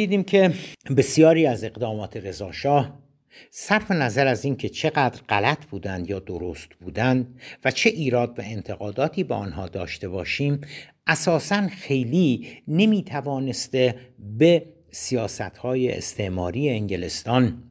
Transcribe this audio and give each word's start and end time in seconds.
دیدیم 0.00 0.22
که 0.22 0.52
بسیاری 0.96 1.46
از 1.46 1.64
اقدامات 1.64 2.16
رضاشاه 2.16 2.98
صرف 3.50 3.90
نظر 3.90 4.26
از 4.26 4.44
اینکه 4.44 4.68
چقدر 4.68 5.20
غلط 5.28 5.64
بودند 5.64 6.10
یا 6.10 6.18
درست 6.18 6.68
بودند 6.80 7.40
و 7.64 7.70
چه 7.70 7.90
ایراد 7.90 8.38
و 8.38 8.42
انتقاداتی 8.44 9.24
به 9.24 9.34
آنها 9.34 9.68
داشته 9.68 10.08
باشیم 10.08 10.60
اساسا 11.06 11.68
خیلی 11.68 12.48
نمی 12.68 13.02
توانسته 13.02 13.94
به 14.18 14.66
سیاست 14.90 15.40
های 15.40 15.92
استعماری 15.92 16.70
انگلستان 16.70 17.62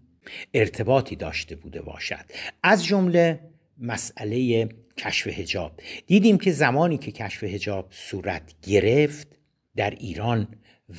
ارتباطی 0.54 1.16
داشته 1.16 1.55
بوده 1.55 1.82
باشد. 1.82 2.25
از 2.64 2.86
جمله 2.86 3.39
مسئله 3.77 4.70
کشف 4.98 5.27
هجاب 5.27 5.71
دیدیم 6.07 6.38
که 6.38 6.52
زمانی 6.52 6.98
که 6.98 7.11
کشف 7.11 7.43
هجاب 7.43 7.88
صورت 7.91 8.54
گرفت 8.68 9.27
در 9.75 9.89
ایران 9.89 10.48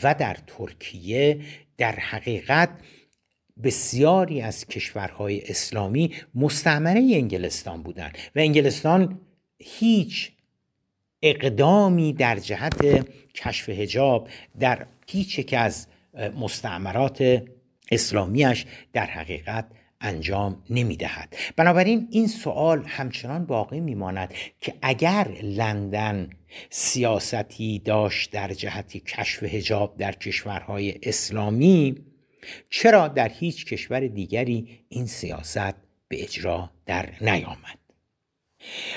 و 0.03 0.15
در 0.15 0.37
ترکیه 0.47 1.41
در 1.77 1.93
حقیقت 1.93 2.71
بسیاری 3.63 4.41
از 4.41 4.67
کشورهای 4.67 5.43
اسلامی 5.49 6.15
مستعمره 6.35 7.01
انگلستان 7.01 7.83
بودند 7.83 8.19
و 8.37 8.39
انگلستان 8.39 9.21
هیچ 9.59 10.33
اقدامی 11.23 12.13
در 12.13 12.39
جهت 12.39 13.07
کشف 13.35 13.69
هجاب 13.69 14.29
در 14.61 14.87
هیچ 15.07 15.39
یک 15.39 15.55
از 15.59 15.87
مستعمرات 16.41 17.43
اسلامیش 17.91 18.67
در 18.93 19.07
حقیقت 19.07 19.67
انجام 20.01 20.63
نمی 20.71 20.97
دهد 20.97 21.37
بنابراین 21.57 22.09
این 22.11 22.27
سوال 22.27 22.85
همچنان 22.87 23.47
باقی 23.47 23.81
میماند 23.81 24.35
که 24.61 24.75
اگر 24.83 25.29
لندن 25.43 26.31
سیاستی 26.71 27.79
داشت 27.79 28.31
در 28.31 28.53
جهت 28.53 28.97
کشف 28.97 29.43
هجاب 29.43 29.97
در 29.97 30.13
کشورهای 30.13 30.99
اسلامی 31.03 32.05
چرا 32.71 33.09
در 33.09 33.29
هیچ 33.29 33.67
کشور 33.67 34.01
دیگری 34.01 34.85
این 34.89 35.07
سیاست 35.07 35.75
به 36.09 36.23
اجرا 36.23 36.71
در 36.87 37.09
نیامد؟ 37.21 37.79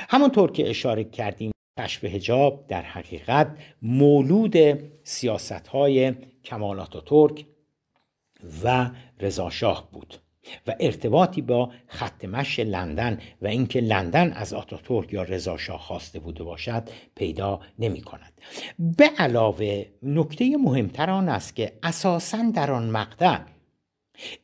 همونطور 0.09 0.51
که 0.51 0.69
اشاره 0.69 1.03
کردیم 1.03 1.51
کشف 1.79 2.03
هجاب 2.03 2.67
در 2.67 2.81
حقیقت 2.81 3.57
مولود 3.81 4.55
سیاست 5.03 5.67
های 5.67 6.13
کمالات 6.43 7.05
ترک 7.05 7.45
و 8.63 8.89
رضاشاه 9.19 9.89
بود. 9.91 10.22
و 10.67 10.75
ارتباطی 10.80 11.41
با 11.41 11.72
خط 11.88 12.25
مش 12.25 12.59
لندن 12.59 13.19
و 13.41 13.47
اینکه 13.47 13.81
لندن 13.81 14.33
از 14.33 14.53
آتاتورک 14.53 15.13
یا 15.13 15.23
رضاشاه 15.23 15.80
خواسته 15.80 16.19
بوده 16.19 16.44
باشد 16.44 16.89
پیدا 17.16 17.59
نمی 17.80 18.02
کند. 18.02 18.41
به 18.97 19.09
علاوه 19.17 19.85
نکته 20.03 20.58
مهمتر 20.58 21.09
آن 21.09 21.30
است 21.30 21.55
که 21.55 21.73
اساسا 21.83 22.52
در 22.55 22.72
آن 22.72 22.89
مقطع 22.89 23.39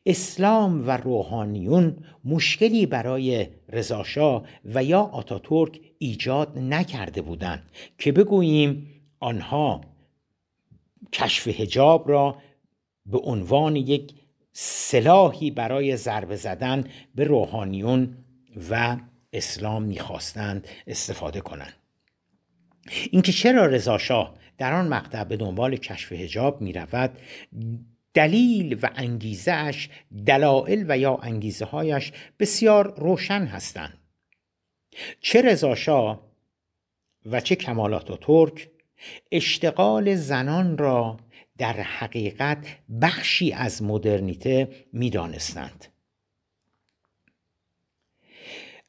اسلام 0.06 0.88
و 0.88 0.90
روحانیون 0.90 1.96
مشکلی 2.24 2.86
برای 2.86 3.46
رضاشاه 3.68 4.42
و 4.64 4.84
یا 4.84 5.00
آتاتورک 5.00 5.80
ایجاد 5.98 6.58
نکرده 6.58 7.22
بودند 7.22 7.70
که 7.98 8.12
بگوییم 8.12 8.86
آنها 9.20 9.80
کشف 11.12 11.48
هجاب 11.48 12.08
را 12.08 12.36
به 13.06 13.18
عنوان 13.18 13.76
یک 13.76 14.14
سلاحی 14.62 15.50
برای 15.50 15.96
ضربه 15.96 16.36
زدن 16.36 16.84
به 17.14 17.24
روحانیون 17.24 18.16
و 18.70 18.96
اسلام 19.32 19.82
می‌خواستند 19.82 20.68
استفاده 20.86 21.40
کنند. 21.40 21.72
اینکه 23.10 23.32
چرا 23.32 23.66
رضاشاه 23.66 24.34
در 24.58 24.72
آن 24.72 24.88
مقطع 24.88 25.24
به 25.24 25.36
دنبال 25.36 25.76
کشف 25.76 26.12
هجاب 26.12 26.60
می 26.60 26.72
رود 26.72 27.18
دلیل 28.14 28.78
و 28.82 28.90
انگیزهش 28.94 29.88
دلایل 30.26 30.84
و 30.88 30.98
یا 30.98 31.16
انگیزه 31.22 31.64
هایش 31.64 32.12
بسیار 32.38 32.94
روشن 33.00 33.42
هستند. 33.46 33.98
چه 35.20 35.42
رضاشاه 35.42 36.20
و 37.26 37.40
چه 37.40 37.56
کمالات 37.56 38.10
و 38.10 38.16
ترک 38.16 38.68
اشتغال 39.32 40.14
زنان 40.14 40.78
را 40.78 41.16
در 41.60 41.80
حقیقت 41.80 42.66
بخشی 43.02 43.52
از 43.52 43.82
مدرنیته 43.82 44.68
می‌دانستند. 44.92 45.86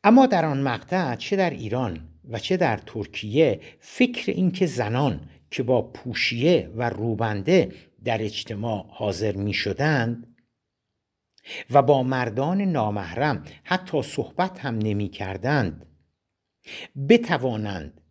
اما 0.03 0.25
در 0.25 0.45
آن 0.45 0.61
مقطع 0.61 1.15
چه 1.15 1.35
در 1.35 1.49
ایران 1.49 2.09
و 2.29 2.39
چه 2.39 2.57
در 2.57 2.77
ترکیه 2.77 3.59
فکر 3.79 4.31
اینکه 4.31 4.65
زنان 4.65 5.29
که 5.51 5.63
با 5.63 5.81
پوشیه 5.81 6.71
و 6.75 6.89
روبنده 6.89 7.71
در 8.03 8.23
اجتماع 8.23 8.85
حاضر 8.89 9.35
می 9.35 9.53
شدند 9.53 10.35
و 11.69 11.81
با 11.81 12.03
مردان 12.03 12.61
نامحرم 12.61 13.45
حتی 13.63 14.01
صحبت 14.01 14.59
هم 14.59 14.77
نمی 14.77 15.09
کردند 15.09 15.85
بتوانند 17.09 18.01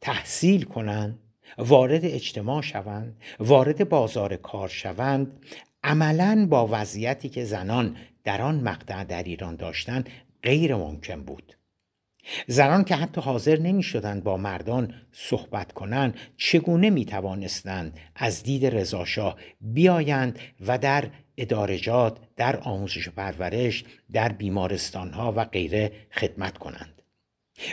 تحصیل 0.00 0.64
کنند 0.64 1.25
وارد 1.58 2.04
اجتماع 2.04 2.62
شوند 2.62 3.16
وارد 3.38 3.88
بازار 3.88 4.36
کار 4.36 4.68
شوند. 4.68 5.46
عملا 5.84 6.46
با 6.50 6.68
وضعیتی 6.70 7.28
که 7.28 7.44
زنان 7.44 7.96
در 8.24 8.42
آن 8.42 8.60
مقطع 8.60 9.04
در 9.04 9.22
ایران 9.22 9.56
داشتند 9.56 10.10
غیر 10.42 10.76
ممکن 10.76 11.22
بود. 11.22 11.56
زنان 12.46 12.84
که 12.84 12.94
حتی 12.94 13.20
حاضر 13.20 13.58
نمی 13.58 13.82
شدند 13.82 14.24
با 14.24 14.36
مردان 14.36 14.94
صحبت 15.12 15.72
کنند 15.72 16.14
چگونه 16.36 16.90
می 16.90 17.04
توانستند 17.04 17.98
از 18.14 18.42
دید 18.42 18.66
رضاشاه 18.66 19.36
بیایند 19.60 20.38
و 20.66 20.78
در 20.78 21.10
ادارجات 21.36 22.18
در 22.36 22.56
آموزش 22.56 23.08
و 23.08 23.10
پرورش 23.10 23.84
در 24.12 24.32
بیمارستان 24.32 25.12
ها 25.12 25.32
و 25.36 25.44
غیره 25.44 25.92
خدمت 26.12 26.58
کنند؟ 26.58 27.02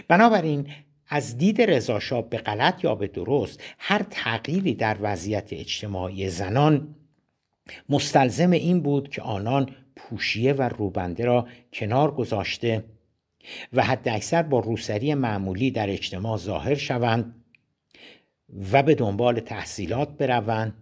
بنابراین 0.07 0.67
از 1.07 1.37
دید 1.37 1.61
رضاشاه 1.61 2.29
به 2.29 2.37
غلط 2.37 2.83
یا 2.83 2.95
به 2.95 3.07
درست 3.07 3.63
هر 3.79 4.05
تغییری 4.09 4.73
در 4.73 4.97
وضعیت 5.01 5.53
اجتماعی 5.53 6.29
زنان 6.29 6.95
مستلزم 7.89 8.51
این 8.51 8.81
بود 8.81 9.09
که 9.09 9.21
آنان 9.21 9.69
پوشیه 9.95 10.53
و 10.53 10.61
روبنده 10.61 11.25
را 11.25 11.47
کنار 11.73 12.11
گذاشته 12.11 12.83
و 13.73 13.83
حد 13.83 14.07
اکثر 14.07 14.43
با 14.43 14.59
روسری 14.59 15.13
معمولی 15.13 15.71
در 15.71 15.89
اجتماع 15.89 16.37
ظاهر 16.37 16.75
شوند 16.75 17.43
و 18.71 18.83
به 18.83 18.95
دنبال 18.95 19.39
تحصیلات 19.39 20.17
بروند 20.17 20.73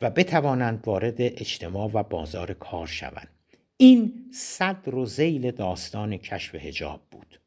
و 0.00 0.10
بتوانند 0.10 0.82
وارد 0.86 1.16
اجتماع 1.18 1.90
و 1.92 2.02
بازار 2.02 2.52
کار 2.52 2.86
شوند. 2.86 3.28
این 3.76 4.12
صدر 4.32 4.94
و 4.94 5.06
زیل 5.06 5.50
داستان 5.50 6.16
کشف 6.16 6.54
هجاب 6.54 7.00
بود. 7.10 7.40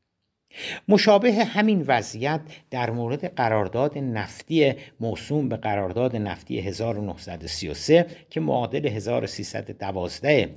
مشابه 0.87 1.33
همین 1.33 1.83
وضعیت 1.87 2.41
در 2.69 2.89
مورد 2.89 3.35
قرارداد 3.35 3.97
نفتی 3.97 4.73
موسوم 4.99 5.49
به 5.49 5.57
قرارداد 5.57 6.15
نفتی 6.15 6.59
1933 6.59 8.05
که 8.29 8.39
معادل 8.39 8.87
1312 8.87 10.55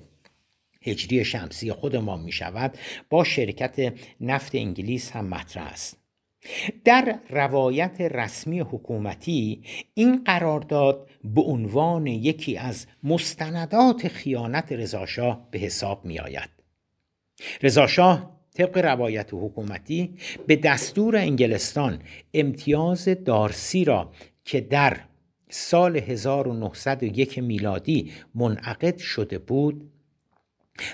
هجری 0.83 1.25
شمسی 1.25 1.72
خود 1.72 1.97
ما 1.97 2.16
می 2.16 2.33
شود 2.33 2.78
با 3.10 3.25
شرکت 3.25 3.94
نفت 4.21 4.55
انگلیس 4.55 5.10
هم 5.10 5.27
مطرح 5.27 5.66
است. 5.66 5.97
در 6.84 7.19
روایت 7.31 8.00
رسمی 8.00 8.60
حکومتی 8.60 9.62
این 9.94 10.25
قرارداد 10.25 11.10
به 11.25 11.41
عنوان 11.41 12.06
یکی 12.06 12.56
از 12.56 12.87
مستندات 13.05 14.09
خیانت 14.09 14.72
رضاشاه 14.72 15.49
به 15.50 15.59
حساب 15.59 16.05
می 16.05 16.19
آید 16.19 16.50
رضاشاه 17.62 18.40
طبق 18.55 18.78
روایت 18.78 19.28
حکومتی 19.33 20.15
به 20.47 20.56
دستور 20.56 21.16
انگلستان 21.16 21.99
امتیاز 22.34 23.09
دارسی 23.25 23.84
را 23.84 24.12
که 24.44 24.61
در 24.61 24.97
سال 25.49 25.97
1901 25.97 27.39
میلادی 27.39 28.12
منعقد 28.34 28.99
شده 28.99 29.39
بود 29.39 29.91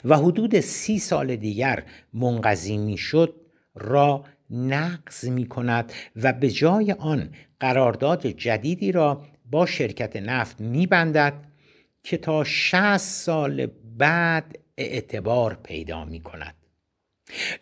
و 0.05 0.17
حدود 0.17 0.61
سی 0.61 0.99
سال 0.99 1.37
دیگر 1.37 1.85
منقضی 2.13 2.77
می‌شد 2.79 3.35
را 3.75 4.25
نقض 4.51 5.29
می 5.29 5.47
کند 5.47 5.93
و 6.17 6.33
به 6.33 6.51
جای 6.51 6.93
آن 6.93 7.31
قرارداد 7.61 8.27
جدیدی 8.27 8.93
را 8.93 9.25
با 9.51 9.67
شرکت 9.67 10.17
نفت 10.17 10.61
می 10.61 10.87
بندد 10.87 11.35
که 12.03 12.17
تا 12.17 12.45
60 12.45 12.97
سال 12.97 13.67
بعد 13.99 14.59
اعتبار 14.77 15.59
پیدا 15.63 16.05
می 16.05 16.21
کند 16.21 16.55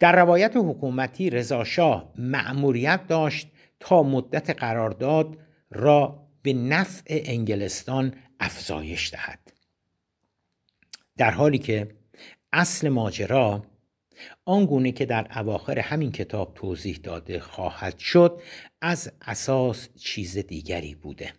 در 0.00 0.16
روایت 0.16 0.52
حکومتی 0.56 1.30
رضاشاه 1.30 2.12
مأموریت 2.18 3.06
داشت 3.06 3.48
تا 3.80 4.02
مدت 4.02 4.50
قرارداد 4.50 5.38
را 5.70 6.26
به 6.42 6.52
نفع 6.52 7.22
انگلستان 7.24 8.14
افزایش 8.40 9.12
دهد. 9.12 9.52
در 11.16 11.30
حالی 11.30 11.58
که 11.58 11.88
اصل 12.52 12.88
ماجرا 12.88 13.64
آنگونه 14.44 14.92
که 14.92 15.06
در 15.06 15.38
اواخر 15.38 15.78
همین 15.78 16.12
کتاب 16.12 16.54
توضیح 16.54 17.00
داده 17.02 17.40
خواهد 17.40 17.98
شد 17.98 18.40
از 18.80 19.12
اساس 19.22 19.88
چیز 19.96 20.38
دیگری 20.38 20.94
بوده. 20.94 21.32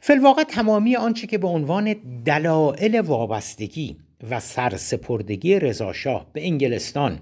فلواقع 0.00 0.42
تمامی 0.42 0.96
آنچه 0.96 1.26
که 1.26 1.38
به 1.38 1.48
عنوان 1.48 1.92
دلایل 2.24 3.00
وابستگی 3.00 3.98
و 4.30 4.40
سرسپردگی 4.40 5.58
رضاشاه 5.58 6.32
به 6.32 6.46
انگلستان 6.46 7.20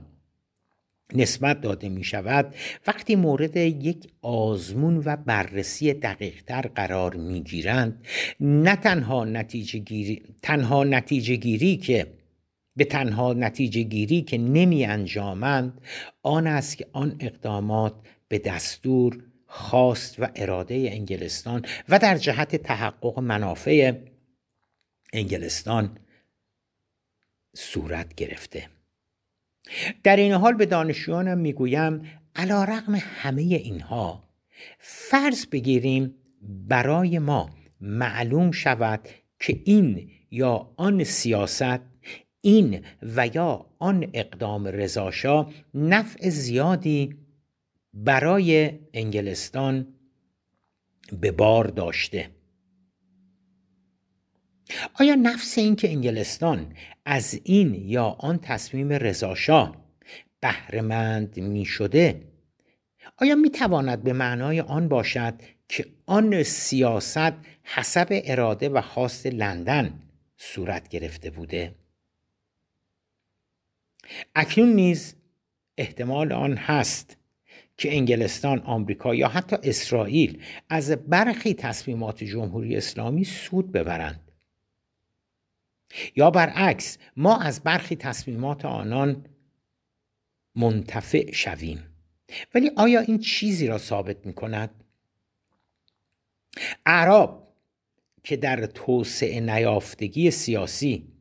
نسبت 1.14 1.60
داده 1.60 1.88
می 1.88 2.04
شود 2.04 2.54
وقتی 2.86 3.16
مورد 3.16 3.56
یک 3.56 4.08
آزمون 4.22 5.02
و 5.04 5.16
بررسی 5.16 5.92
دقیقتر 5.92 6.60
قرار 6.60 7.14
می 7.14 7.40
گیرند 7.40 8.04
نه 8.40 8.76
تنها 8.76 9.24
نتیجه 9.24 9.78
گیری, 9.78 10.22
تنها 10.42 10.84
نتیجه 10.84 11.36
گیری 11.36 11.76
که 11.76 12.06
به 12.76 12.84
تنها 12.84 13.32
نتیجه 13.32 13.82
گیری 13.82 14.22
که 14.22 14.38
نمی 14.38 14.84
انجامند 14.84 15.80
آن 16.22 16.46
است 16.46 16.78
که 16.78 16.86
آن 16.92 17.16
اقدامات 17.20 17.94
به 18.28 18.38
دستور 18.38 19.22
خواست 19.46 20.20
و 20.20 20.28
اراده 20.36 20.74
انگلستان 20.74 21.64
و 21.88 21.98
در 21.98 22.16
جهت 22.16 22.56
تحقق 22.56 23.18
منافع 23.18 23.92
انگلستان 25.12 25.98
صورت 27.54 28.14
گرفته. 28.14 28.68
در 30.02 30.16
این 30.16 30.32
حال 30.32 30.54
به 30.54 30.66
دانشجویانم 30.66 31.38
می‌گویم 31.38 32.02
علا 32.36 32.64
رقم 32.64 32.94
همه 32.94 33.42
اینها 33.42 34.24
فرض 34.78 35.46
بگیریم 35.46 36.14
برای 36.68 37.18
ما 37.18 37.50
معلوم 37.80 38.50
شود 38.50 39.08
که 39.40 39.60
این 39.64 40.10
یا 40.30 40.72
آن 40.76 41.04
سیاست 41.04 41.80
این 42.40 42.84
و 43.02 43.26
یا 43.34 43.66
آن 43.78 44.10
اقدام 44.12 44.66
رضاشا 44.66 45.46
نفع 45.74 46.28
زیادی 46.28 47.16
برای 47.94 48.78
انگلستان 48.94 49.94
به 51.20 51.32
بار 51.32 51.66
داشته. 51.66 52.30
آیا 54.94 55.14
نفس 55.14 55.58
این 55.58 55.76
که 55.76 55.88
انگلستان 55.88 56.74
از 57.04 57.40
این 57.44 57.74
یا 57.74 58.04
آن 58.04 58.38
تصمیم 58.38 58.92
رضاشاه 58.92 59.76
بهرهمند 60.40 61.36
می 61.36 61.64
شده 61.64 62.22
آیا 63.16 63.34
می 63.34 63.50
تواند 63.50 64.02
به 64.02 64.12
معنای 64.12 64.60
آن 64.60 64.88
باشد 64.88 65.34
که 65.68 65.86
آن 66.06 66.42
سیاست 66.42 67.32
حسب 67.62 68.06
اراده 68.10 68.68
و 68.68 68.80
خواست 68.80 69.26
لندن 69.26 70.00
صورت 70.36 70.88
گرفته 70.88 71.30
بوده؟ 71.30 71.74
اکنون 74.34 74.68
نیز 74.68 75.14
احتمال 75.78 76.32
آن 76.32 76.56
هست 76.56 77.16
که 77.76 77.92
انگلستان، 77.92 78.58
آمریکا 78.58 79.14
یا 79.14 79.28
حتی 79.28 79.56
اسرائیل 79.62 80.42
از 80.68 80.90
برخی 80.90 81.54
تصمیمات 81.54 82.24
جمهوری 82.24 82.76
اسلامی 82.76 83.24
سود 83.24 83.72
ببرند. 83.72 84.29
یا 86.16 86.30
برعکس 86.30 86.98
ما 87.16 87.36
از 87.36 87.62
برخی 87.62 87.96
تصمیمات 87.96 88.64
آنان 88.64 89.26
منتفع 90.56 91.32
شویم 91.32 91.84
ولی 92.54 92.70
آیا 92.76 93.00
این 93.00 93.18
چیزی 93.18 93.66
را 93.66 93.78
ثابت 93.78 94.26
می 94.26 94.32
کند؟ 94.32 94.84
اعراب 96.86 97.54
که 98.24 98.36
در 98.36 98.66
توسعه 98.66 99.40
نیافتگی 99.40 100.30
سیاسی 100.30 101.12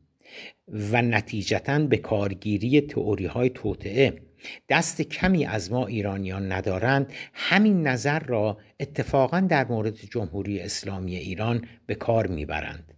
و 0.68 1.02
نتیجتا 1.02 1.78
به 1.78 1.96
کارگیری 1.96 2.80
تئوری 2.80 3.26
های 3.26 3.50
توطعه 3.50 4.22
دست 4.68 5.02
کمی 5.02 5.46
از 5.46 5.72
ما 5.72 5.86
ایرانیان 5.86 6.52
ندارند 6.52 7.12
همین 7.32 7.86
نظر 7.86 8.18
را 8.18 8.58
اتفاقا 8.80 9.40
در 9.40 9.66
مورد 9.68 9.94
جمهوری 9.94 10.60
اسلامی 10.60 11.16
ایران 11.16 11.68
به 11.86 11.94
کار 11.94 12.26
می‌برند 12.26 12.94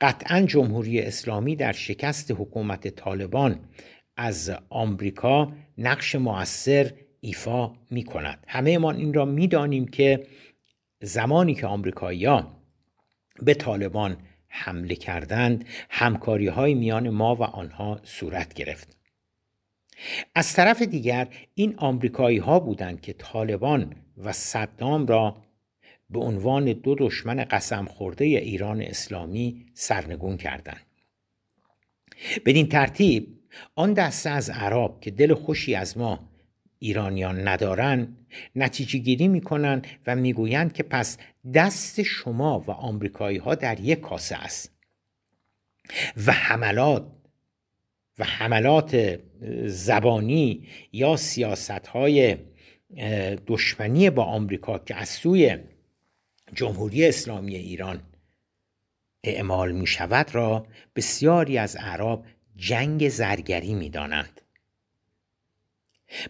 قطعا 0.00 0.40
جمهوری 0.40 1.00
اسلامی 1.00 1.56
در 1.56 1.72
شکست 1.72 2.30
حکومت 2.30 2.88
طالبان 2.88 3.60
از 4.16 4.52
آمریکا 4.70 5.52
نقش 5.78 6.14
موثر 6.14 6.92
ایفا 7.20 7.72
می 7.90 8.04
کند 8.04 8.44
همه 8.48 8.78
ما 8.78 8.90
این 8.90 9.14
را 9.14 9.24
می‌دانیم 9.24 9.88
که 9.88 10.26
زمانی 11.02 11.54
که 11.54 11.66
آمریکاییان 11.66 12.56
به 13.42 13.54
طالبان 13.54 14.16
حمله 14.48 14.94
کردند 14.94 15.64
همکاری 15.90 16.48
های 16.48 16.74
میان 16.74 17.10
ما 17.10 17.34
و 17.34 17.42
آنها 17.42 18.00
صورت 18.02 18.54
گرفت. 18.54 18.96
از 20.34 20.52
طرف 20.52 20.82
دیگر 20.82 21.28
این 21.54 21.74
آمریکایی 21.76 22.38
ها 22.38 22.60
بودند 22.60 23.00
که 23.00 23.12
طالبان 23.12 23.96
و 24.16 24.32
صدام 24.32 25.06
را 25.06 25.36
به 26.10 26.20
عنوان 26.20 26.72
دو 26.72 26.94
دشمن 26.98 27.44
قسم 27.44 27.84
خورده 27.84 28.24
ایران 28.24 28.82
اسلامی 28.82 29.66
سرنگون 29.74 30.36
کردند. 30.36 30.86
بدین 32.46 32.68
ترتیب 32.68 33.38
آن 33.74 33.92
دسته 33.92 34.30
از 34.30 34.50
عرب 34.50 35.00
که 35.00 35.10
دل 35.10 35.34
خوشی 35.34 35.74
از 35.74 35.98
ما 35.98 36.30
ایرانیان 36.78 37.48
ندارن 37.48 38.16
نتیجه 38.56 38.98
گیری 38.98 39.28
می‌کنن 39.28 39.82
و 40.06 40.16
می‌گویند 40.16 40.72
که 40.72 40.82
پس 40.82 41.18
دست 41.54 42.02
شما 42.02 42.60
و 42.60 42.70
آمریکایی 42.70 43.38
ها 43.38 43.54
در 43.54 43.80
یک 43.80 44.00
کاسه 44.00 44.36
است. 44.36 44.74
و 46.26 46.32
حملات 46.32 47.06
و 48.18 48.24
حملات 48.24 49.20
زبانی 49.66 50.68
یا 50.92 51.16
سیاست 51.16 51.86
های 51.86 52.36
دشمنی 53.46 54.10
با 54.10 54.24
آمریکا 54.24 54.78
که 54.78 54.94
از 54.94 55.08
سوی 55.08 55.58
جمهوری 56.54 57.06
اسلامی 57.06 57.54
ایران 57.54 58.02
اعمال 59.24 59.72
می 59.72 59.86
شود 59.86 60.34
را 60.34 60.66
بسیاری 60.96 61.58
از 61.58 61.76
اعراب 61.76 62.24
جنگ 62.56 63.08
زرگری 63.08 63.74
می 63.74 63.90
دانند. 63.90 64.40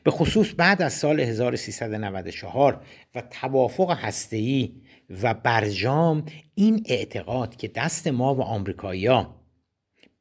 به 0.02 0.10
خصوص 0.10 0.54
بعد 0.56 0.82
از 0.82 0.92
سال 0.92 1.20
1394 1.20 2.84
و 3.14 3.20
توافق 3.20 3.90
هسته‌ای 3.90 4.74
و 5.22 5.34
برجام 5.34 6.26
این 6.54 6.82
اعتقاد 6.86 7.56
که 7.56 7.68
دست 7.68 8.06
ما 8.06 8.34
و 8.34 8.42
آمریکایی‌ها 8.42 9.40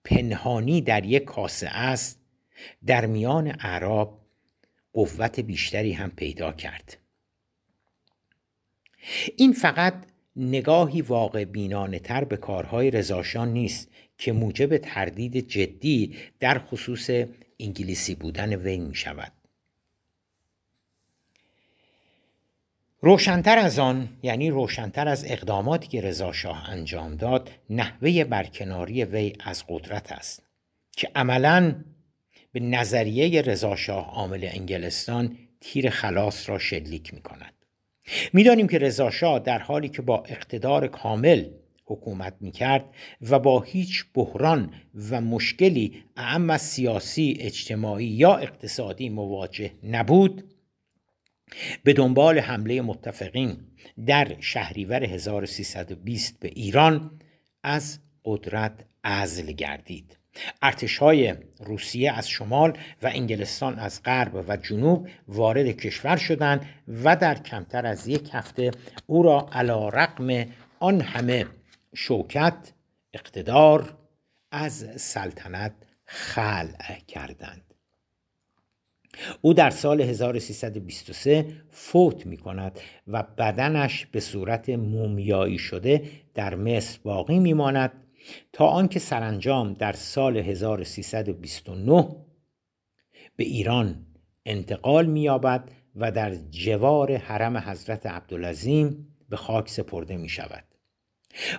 پنهانی 0.03 0.81
در 0.81 1.05
یک 1.05 1.23
کاسه 1.23 1.67
است 1.67 2.19
در 2.85 3.05
میان 3.05 3.47
اعراب 3.59 4.19
قوت 4.93 5.39
بیشتری 5.39 5.93
هم 5.93 6.11
پیدا 6.11 6.51
کرد 6.51 7.02
این 9.37 9.53
فقط 9.53 9.93
نگاهی 10.35 11.01
واقع 11.01 11.45
بینانه 11.45 11.99
تر 11.99 12.23
به 12.23 12.37
کارهای 12.37 12.91
رزاشان 12.91 13.53
نیست 13.53 13.89
که 14.17 14.31
موجب 14.31 14.77
تردید 14.77 15.47
جدی 15.47 16.15
در 16.39 16.59
خصوص 16.59 17.09
انگلیسی 17.59 18.15
بودن 18.15 18.55
وی 18.55 18.77
می 18.77 18.95
شود 18.95 19.31
روشنتر 23.01 23.57
از 23.57 23.79
آن 23.79 24.09
یعنی 24.23 24.49
روشنتر 24.49 25.07
از 25.07 25.25
اقداماتی 25.27 25.87
که 25.87 26.01
رضا 26.01 26.31
شاه 26.31 26.69
انجام 26.69 27.15
داد 27.15 27.51
نحوه 27.69 28.23
برکناری 28.23 29.03
وی 29.03 29.33
از 29.39 29.63
قدرت 29.69 30.11
است 30.11 30.43
که 30.91 31.11
عملا 31.15 31.75
به 32.51 32.59
نظریه 32.59 33.41
رضا 33.41 33.75
شاه 33.75 34.09
عامل 34.09 34.49
انگلستان 34.51 35.37
تیر 35.61 35.89
خلاص 35.89 36.49
را 36.49 36.59
شلیک 36.59 37.13
می 37.13 37.21
کند 37.21 37.53
می‌دانیم 38.33 38.67
که 38.67 38.77
رضا 38.77 39.39
در 39.39 39.59
حالی 39.59 39.89
که 39.89 40.01
با 40.01 40.23
اقتدار 40.27 40.87
کامل 40.87 41.45
حکومت 41.85 42.33
می 42.41 42.51
کرد 42.51 42.85
و 43.21 43.39
با 43.39 43.61
هیچ 43.61 44.05
بحران 44.13 44.73
و 45.09 45.21
مشکلی 45.21 46.03
اعم 46.17 46.57
سیاسی 46.57 47.37
اجتماعی 47.39 48.05
یا 48.05 48.37
اقتصادی 48.37 49.09
مواجه 49.09 49.71
نبود 49.83 50.43
به 51.83 51.93
دنبال 51.93 52.39
حمله 52.39 52.81
متفقین 52.81 53.57
در 54.05 54.35
شهریور 54.39 55.03
1320 55.03 56.39
به 56.39 56.47
ایران 56.47 57.19
از 57.63 57.99
قدرت 58.25 58.85
ازل 59.03 59.51
گردید. 59.51 60.17
ارتش 60.61 60.97
های 60.97 61.35
روسیه 61.59 62.11
از 62.11 62.29
شمال 62.29 62.77
و 63.03 63.07
انگلستان 63.13 63.79
از 63.79 64.03
غرب 64.03 64.45
و 64.49 64.57
جنوب 64.57 65.07
وارد 65.27 65.67
کشور 65.67 66.17
شدند 66.17 66.65
و 67.03 67.15
در 67.15 67.35
کمتر 67.35 67.85
از 67.85 68.07
یک 68.07 68.29
هفته 68.33 68.71
او 69.07 69.23
را 69.23 69.49
علا 69.51 69.89
رقم 69.89 70.45
آن 70.79 71.01
همه 71.01 71.45
شوکت 71.95 72.73
اقتدار 73.13 73.97
از 74.51 75.01
سلطنت 75.01 75.73
خلع 76.05 76.99
کردند. 77.07 77.73
او 79.41 79.53
در 79.53 79.69
سال 79.69 80.01
1323 80.01 81.45
فوت 81.69 82.25
می 82.25 82.37
کند 82.37 82.79
و 83.07 83.23
بدنش 83.23 84.05
به 84.05 84.19
صورت 84.19 84.69
مومیایی 84.69 85.57
شده 85.57 86.09
در 86.33 86.55
مصر 86.55 86.99
باقی 87.03 87.39
می 87.39 87.53
ماند 87.53 87.91
تا 88.53 88.67
آنکه 88.67 88.99
سرانجام 88.99 89.73
در 89.73 89.93
سال 89.93 90.37
1329 90.37 92.15
به 93.35 93.43
ایران 93.43 94.05
انتقال 94.45 95.05
می‌یابد 95.05 95.71
و 95.95 96.11
در 96.11 96.35
جوار 96.35 97.17
حرم 97.17 97.57
حضرت 97.57 98.05
عبدالعظیم 98.05 99.15
به 99.29 99.37
خاک 99.37 99.69
سپرده 99.69 100.17
می 100.17 100.29
شود 100.29 100.63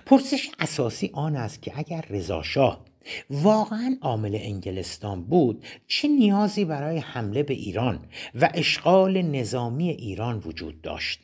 پرسش 0.05 0.49
اساسی 0.59 1.11
آن 1.13 1.35
است 1.35 1.61
که 1.61 1.71
اگر 1.75 2.05
رضاشاه 2.09 2.85
واقعا 3.29 3.97
عامل 4.01 4.37
انگلستان 4.41 5.23
بود 5.23 5.65
چه 5.87 6.07
نیازی 6.07 6.65
برای 6.65 6.97
حمله 6.97 7.43
به 7.43 7.53
ایران 7.53 8.05
و 8.41 8.49
اشغال 8.53 9.21
نظامی 9.21 9.89
ایران 9.89 10.41
وجود 10.45 10.81
داشت؟ 10.81 11.19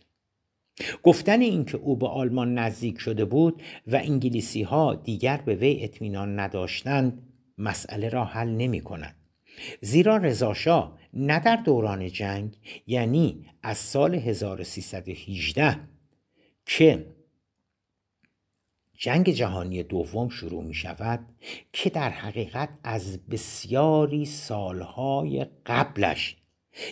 گفتن 1.03 1.41
اینکه 1.41 1.77
او 1.77 1.95
به 1.95 2.07
آلمان 2.07 2.53
نزدیک 2.53 2.99
شده 2.99 3.25
بود 3.25 3.61
و 3.87 3.95
انگلیسی 3.95 4.63
ها 4.63 4.95
دیگر 4.95 5.37
به 5.37 5.55
وی 5.55 5.83
اطمینان 5.83 6.39
نداشتند 6.39 7.23
مسئله 7.57 8.09
را 8.09 8.25
حل 8.25 8.49
نمی 8.49 8.81
کند 8.81 9.15
زیرا 9.81 10.17
رضاشاه 10.17 10.99
نه 11.13 11.39
در 11.39 11.55
دوران 11.55 12.07
جنگ 12.07 12.57
یعنی 12.87 13.45
از 13.63 13.77
سال 13.77 14.15
1318 14.15 15.79
که 16.65 17.05
جنگ 18.93 19.29
جهانی 19.29 19.83
دوم 19.83 20.29
شروع 20.29 20.63
می 20.63 20.73
شود 20.73 21.19
که 21.73 21.89
در 21.89 22.09
حقیقت 22.09 22.69
از 22.83 23.27
بسیاری 23.27 24.25
سالهای 24.25 25.45
قبلش 25.65 26.37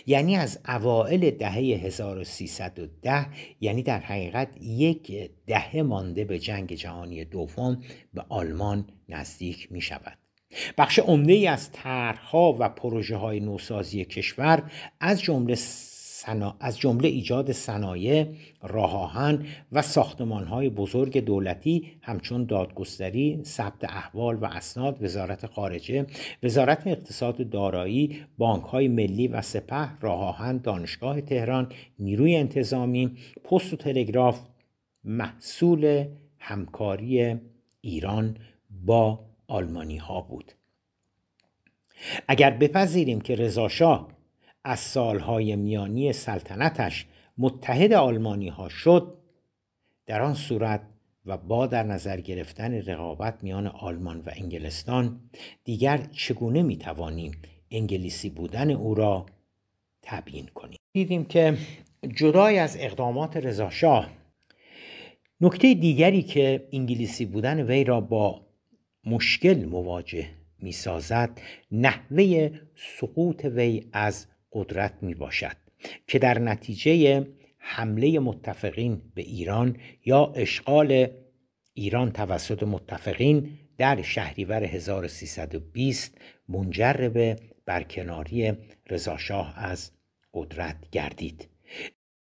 یعنی 0.06 0.36
از 0.36 0.58
اوائل 0.68 1.30
دهه 1.30 1.54
1310 1.54 3.26
یعنی 3.60 3.82
در 3.82 3.98
حقیقت 3.98 4.56
یک 4.60 5.30
دهه 5.46 5.82
مانده 5.82 6.24
به 6.24 6.38
جنگ 6.38 6.72
جهانی 6.72 7.24
دوم 7.24 7.82
به 8.14 8.24
آلمان 8.28 8.88
نزدیک 9.08 9.72
می 9.72 9.80
شود 9.80 10.18
بخش 10.78 10.98
عمده 10.98 11.32
ای 11.32 11.46
از 11.46 11.72
طرحها 11.72 12.56
و 12.58 12.68
پروژه 12.68 13.16
های 13.16 13.40
نوسازی 13.40 14.04
کشور 14.04 14.70
از 15.00 15.22
جمله 15.22 15.54
از 16.60 16.78
جمله 16.78 17.08
ایجاد 17.08 17.52
صنایع 17.52 18.26
راه 18.62 19.38
و 19.72 19.82
ساختمان 19.82 20.44
های 20.44 20.68
بزرگ 20.68 21.24
دولتی 21.24 21.92
همچون 22.02 22.44
دادگستری 22.44 23.40
ثبت 23.44 23.84
احوال 23.84 24.36
و 24.36 24.44
اسناد 24.44 25.02
وزارت 25.02 25.46
خارجه 25.46 26.06
وزارت 26.42 26.86
اقتصاد 26.86 27.40
و 27.40 27.44
دارایی 27.44 28.24
بانک 28.38 28.64
های 28.64 28.88
ملی 28.88 29.28
و 29.28 29.42
سپه 29.42 29.88
راه 30.00 30.52
دانشگاه 30.52 31.20
تهران 31.20 31.72
نیروی 31.98 32.36
انتظامی 32.36 33.16
پست 33.44 33.72
و 33.72 33.76
تلگراف 33.76 34.40
محصول 35.04 36.04
همکاری 36.38 37.36
ایران 37.80 38.36
با 38.70 39.20
آلمانی 39.48 39.96
ها 39.96 40.20
بود. 40.20 40.52
اگر 42.28 42.50
بپذیریم 42.50 43.20
که 43.20 43.34
رضاشاه 43.34 44.19
از 44.64 44.80
سالهای 44.80 45.56
میانی 45.56 46.12
سلطنتش 46.12 47.06
متحد 47.38 47.92
آلمانی 47.92 48.48
ها 48.48 48.68
شد 48.68 49.14
در 50.06 50.22
آن 50.22 50.34
صورت 50.34 50.80
و 51.26 51.36
با 51.36 51.66
در 51.66 51.82
نظر 51.82 52.20
گرفتن 52.20 52.74
رقابت 52.74 53.42
میان 53.42 53.66
آلمان 53.66 54.20
و 54.20 54.30
انگلستان 54.36 55.20
دیگر 55.64 55.98
چگونه 56.12 56.62
می 56.62 56.76
توانیم 56.76 57.32
انگلیسی 57.70 58.30
بودن 58.30 58.70
او 58.70 58.94
را 58.94 59.26
تبیین 60.02 60.46
کنیم؟ 60.46 60.78
دیدیم 60.92 61.24
که 61.24 61.56
جدای 62.16 62.58
از 62.58 62.76
اقدامات 62.80 63.36
رضاشاه 63.36 64.10
نکته 65.40 65.74
دیگری 65.74 66.22
که 66.22 66.68
انگلیسی 66.72 67.24
بودن 67.24 67.60
وی 67.62 67.84
را 67.84 68.00
با 68.00 68.46
مشکل 69.06 69.64
مواجه 69.64 70.26
می 70.58 70.72
سازد 70.72 71.40
نحوه 71.72 72.50
سقوط 72.74 73.44
وی 73.44 73.86
از 73.92 74.26
قدرت 74.52 74.94
می 75.02 75.14
باشد 75.14 75.56
که 76.06 76.18
در 76.18 76.38
نتیجه 76.38 77.26
حمله 77.58 78.18
متفقین 78.18 79.02
به 79.14 79.22
ایران 79.22 79.76
یا 80.04 80.32
اشغال 80.36 81.06
ایران 81.74 82.12
توسط 82.12 82.62
متفقین 82.62 83.58
در 83.78 84.02
شهریور 84.02 84.64
1320 84.64 86.18
منجر 86.48 87.08
به 87.08 87.36
برکناری 87.66 88.52
رضاشاه 88.90 89.58
از 89.58 89.90
قدرت 90.34 90.76
گردید. 90.92 91.48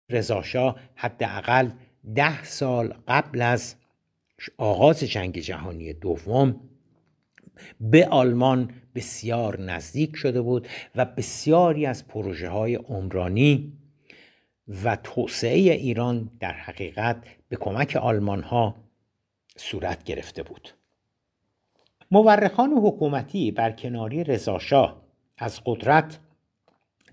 رضاشاه 0.09 0.79
حداقل 0.95 1.69
ده 2.15 2.43
سال 2.43 2.93
قبل 3.07 3.41
از 3.41 3.75
آغاز 4.57 4.99
جنگ 4.99 5.39
جهانی 5.39 5.93
دوم 5.93 6.61
به 7.81 8.07
آلمان 8.07 8.71
بسیار 8.95 9.61
نزدیک 9.61 10.15
شده 10.15 10.41
بود 10.41 10.67
و 10.95 11.05
بسیاری 11.05 11.85
از 11.85 12.07
پروژه 12.07 12.49
های 12.49 12.75
عمرانی 12.75 13.73
و 14.83 14.95
توسعه 14.95 15.59
ایران 15.59 16.31
در 16.39 16.53
حقیقت 16.53 17.23
به 17.49 17.55
کمک 17.55 17.95
آلمان 17.95 18.43
ها 18.43 18.75
صورت 19.57 20.03
گرفته 20.03 20.43
بود. 20.43 20.69
مورخان 22.11 22.71
حکومتی 22.71 23.51
بر 23.51 23.71
کناری 23.71 24.23
رضاشاه 24.23 25.01
از 25.37 25.61
قدرت 25.65 26.19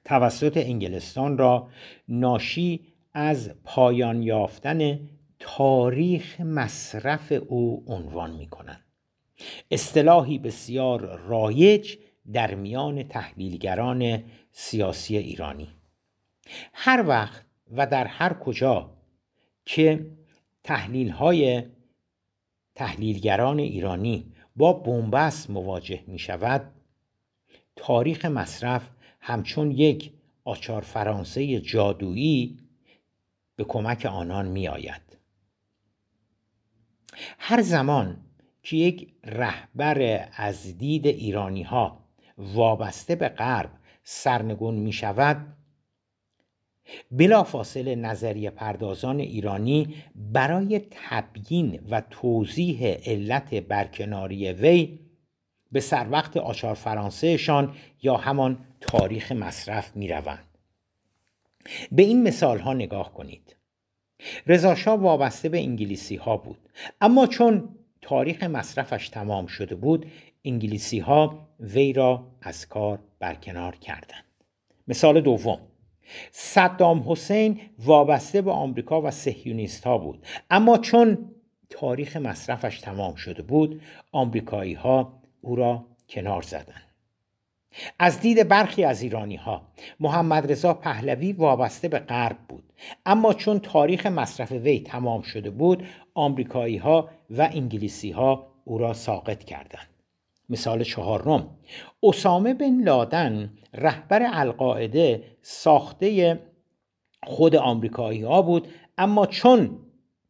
توسط 0.04 0.56
انگلستان 0.56 1.38
را 1.38 1.68
ناشی 2.08 2.80
از 3.14 3.50
پایان 3.64 4.22
یافتن 4.22 5.00
تاریخ 5.38 6.40
مصرف 6.40 7.32
او 7.48 7.84
عنوان 7.86 8.30
می 8.30 8.46
کنند 8.46 8.83
اصطلاحی 9.70 10.38
بسیار 10.38 11.18
رایج 11.18 11.96
در 12.32 12.54
میان 12.54 13.02
تحلیلگران 13.02 14.24
سیاسی 14.52 15.16
ایرانی. 15.16 15.68
هر 16.72 17.04
وقت 17.08 17.44
و 17.76 17.86
در 17.86 18.06
هر 18.06 18.32
کجا 18.32 18.90
که 19.64 20.06
تحلیل 20.64 21.10
های 21.10 21.62
تحلیلگران 22.74 23.58
ایرانی 23.58 24.32
با 24.56 24.72
بنبست 24.72 25.50
مواجه 25.50 26.04
می 26.06 26.18
شود 26.18 26.72
تاریخ 27.76 28.24
مصرف 28.24 28.90
همچون 29.20 29.70
یک 29.70 30.12
آچار 30.44 30.82
فرانسه 30.82 31.60
جادویی 31.60 32.58
به 33.56 33.64
کمک 33.64 34.06
آنان 34.06 34.48
می 34.48 34.68
آید 34.68 35.18
هر 37.38 37.62
زمان 37.62 38.16
که 38.64 38.76
یک 38.76 39.14
رهبر 39.24 40.28
از 40.36 40.78
دید 40.78 41.06
ایرانی 41.06 41.62
ها 41.62 42.04
وابسته 42.38 43.14
به 43.14 43.28
غرب 43.28 43.70
سرنگون 44.04 44.74
می 44.74 44.92
شود 44.92 45.46
بلافاصله 47.10 47.94
نظریه 47.94 48.50
پردازان 48.50 49.20
ایرانی 49.20 49.94
برای 50.14 50.80
تبیین 50.90 51.80
و 51.90 52.02
توضیح 52.10 52.86
علت 52.86 53.54
برکناری 53.54 54.52
وی 54.52 54.98
به 55.72 55.80
سر 55.80 56.06
وقت 56.10 56.36
آچار 56.36 56.74
فرانسهشان 56.74 57.74
یا 58.02 58.16
همان 58.16 58.58
تاریخ 58.80 59.32
مصرف 59.32 59.96
می 59.96 60.08
روند. 60.08 60.58
به 61.92 62.02
این 62.02 62.22
مثال 62.22 62.58
ها 62.58 62.72
نگاه 62.74 63.14
کنید 63.14 63.56
رضاشاه 64.46 65.00
وابسته 65.00 65.48
به 65.48 65.58
انگلیسی 65.58 66.16
ها 66.16 66.36
بود 66.36 66.68
اما 67.00 67.26
چون 67.26 67.68
تاریخ 68.04 68.42
مصرفش 68.42 69.08
تمام 69.08 69.46
شده 69.46 69.74
بود 69.74 70.06
انگلیسی 70.44 70.98
ها 70.98 71.48
وی 71.60 71.92
را 71.92 72.26
از 72.42 72.68
کار 72.68 72.98
برکنار 73.18 73.76
کردند. 73.76 74.24
مثال 74.88 75.20
دوم 75.20 75.58
صدام 76.30 77.04
حسین 77.08 77.60
وابسته 77.78 78.42
به 78.42 78.50
آمریکا 78.50 79.02
و 79.02 79.10
سهیونیست 79.10 79.84
ها 79.84 79.98
بود. 79.98 80.26
اما 80.50 80.78
چون 80.78 81.30
تاریخ 81.70 82.16
مصرفش 82.16 82.80
تمام 82.80 83.14
شده 83.14 83.42
بود 83.42 83.82
آمریکایی 84.12 84.74
ها 84.74 85.22
او 85.40 85.56
را 85.56 85.84
کنار 86.08 86.42
زدند. 86.42 86.83
از 87.98 88.20
دید 88.20 88.48
برخی 88.48 88.84
از 88.84 89.02
ایرانی 89.02 89.36
ها 89.36 89.62
محمد 90.00 90.52
رضا 90.52 90.74
پهلوی 90.74 91.32
وابسته 91.32 91.88
به 91.88 91.98
غرب 91.98 92.38
بود. 92.48 92.64
اما 93.06 93.34
چون 93.34 93.58
تاریخ 93.58 94.06
مصرف 94.06 94.52
وی 94.52 94.80
تمام 94.80 95.22
شده 95.22 95.50
بود 95.50 95.86
آمریکایی 96.14 96.76
ها 96.76 97.08
و 97.30 97.48
انگلیسی 97.52 98.10
ها 98.10 98.46
او 98.64 98.78
را 98.78 98.92
ساقط 98.92 99.44
کردند. 99.44 99.88
مثال 100.48 100.84
چهارم 100.84 101.50
اسامه 102.02 102.54
بن 102.54 102.82
لادن 102.82 103.52
رهبر 103.74 104.30
القاعده 104.32 105.24
ساخته 105.42 106.40
خود 107.22 107.56
آمریکایی 107.56 108.22
ها 108.22 108.42
بود 108.42 108.68
اما 108.98 109.26
چون 109.26 109.78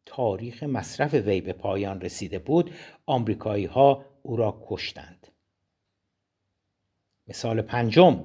تاریخ 0.05 0.63
مصرف 0.63 1.13
وی 1.13 1.41
به 1.41 1.53
پایان 1.53 2.01
رسیده 2.01 2.39
بود 2.39 2.71
آمریکایی 3.05 3.65
ها 3.65 4.05
او 4.23 4.35
را 4.35 4.63
کشتند. 4.67 5.14
مثال 7.27 7.61
پنجم 7.61 8.23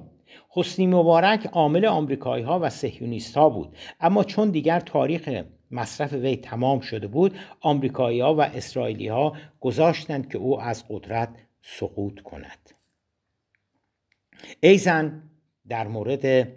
حسنی 0.49 0.87
مبارک 0.87 1.45
عامل 1.45 1.85
آمریکایی 1.85 2.43
ها 2.43 2.59
و 2.59 2.69
سهیونیست 2.69 3.37
ها 3.37 3.49
بود. 3.49 3.77
اما 3.99 4.23
چون 4.23 4.49
دیگر 4.49 4.79
تاریخ 4.79 5.43
مصرف 5.71 6.13
وی 6.13 6.35
تمام 6.35 6.79
شده 6.79 7.07
بود 7.07 7.37
آمریکایی 7.61 8.19
ها 8.19 8.35
و 8.35 8.41
اسرائیلی 8.41 9.07
ها 9.07 9.35
گذاشتند 9.59 10.31
که 10.31 10.37
او 10.37 10.61
از 10.61 10.85
قدرت 10.89 11.29
سقوط 11.61 12.21
کند. 12.21 12.71
ایزن 14.59 15.23
در 15.67 15.87
مورد 15.87 16.47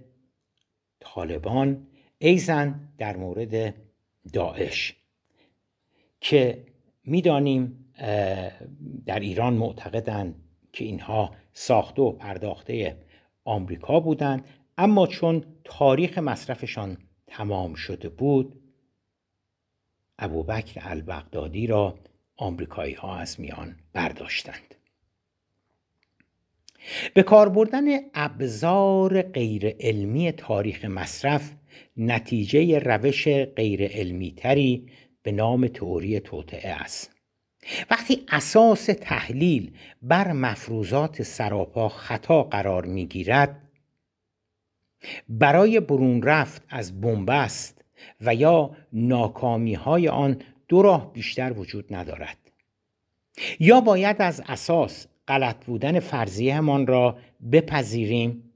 طالبان 1.01 1.87
ایزن 2.19 2.89
در 2.99 3.17
مورد 3.17 3.75
داعش 4.33 4.97
که 6.21 6.67
می‌دانیم 7.05 7.95
در 9.07 9.21
ایران 9.21 9.55
معتقدند 9.55 10.44
که 10.75 10.85
اینها 10.85 11.31
ساخته 11.53 12.03
و 12.03 12.13
پرداخته 12.13 12.97
آمریکا 13.45 14.01
بودند 14.01 14.45
اما 14.79 15.07
چون 15.07 15.45
تاریخ 15.65 16.19
مصرفشان 16.19 16.99
تمام 17.27 17.75
شده 17.75 18.09
بود 18.09 18.61
ابوبکر 20.19 20.81
البغدادی 20.85 21.67
را 21.67 21.99
آمریکایی 22.37 22.95
ها 22.95 23.17
از 23.17 23.41
میان 23.41 23.77
برداشتند. 23.93 24.75
به 27.15 27.23
کار 27.23 27.49
بردن 27.49 27.85
ابزار 28.15 29.23
غیر 29.23 29.77
علمی 29.81 30.33
تاریخ 30.33 30.85
مصرف 30.85 31.53
نتیجه 31.97 32.79
روش 32.79 33.29
غیر 33.29 33.87
علمی 33.87 34.33
تری 34.33 34.91
به 35.23 35.33
نام 35.33 35.67
تئوری 35.67 36.21
توطعه 36.21 36.71
است. 36.71 37.14
وقتی 37.91 38.27
اساس 38.29 38.87
تحلیل 38.87 39.73
بر 40.03 40.33
مفروضات 40.33 41.23
سراپا 41.23 41.89
خطا 41.89 42.43
قرار 42.43 42.85
می‌گیرد 42.85 43.61
برای 45.29 45.81
برون 45.81 46.23
رفت 46.23 46.63
از 46.69 47.01
بنبست 47.01 47.85
و 48.21 48.35
یا 48.35 48.77
ناکامی 48.93 49.75
های 49.75 50.09
آن 50.09 50.43
دو 50.69 50.83
راه 50.83 51.13
بیشتر 51.13 51.53
وجود 51.53 51.95
ندارد. 51.95 52.39
یا 53.61 53.81
باید 53.81 54.17
از 54.19 54.43
اساس 54.47 55.07
غلط 55.29 55.65
بودن 55.65 56.01
فرضیهمان 56.01 56.87
را 56.87 57.19
بپذیریم 57.53 58.53